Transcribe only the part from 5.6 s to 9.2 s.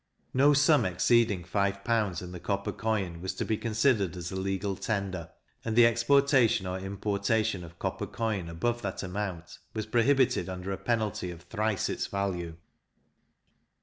and the exportation or importation of copper coin above that